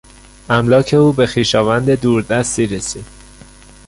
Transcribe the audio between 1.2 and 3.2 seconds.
خویشاوند دور دستی رسید.